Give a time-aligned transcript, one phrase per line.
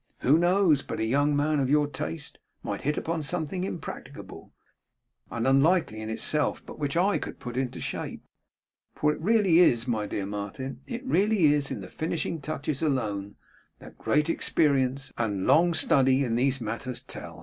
[0.21, 4.51] Who knows but a young man of your taste might hit upon something, impracticable
[5.29, 8.23] and unlikely in itself, but which I could put into shape?
[8.95, 13.35] For it really is, my dear Martin, it really is in the finishing touches alone,
[13.77, 17.39] that great experience and long study in these matters tell.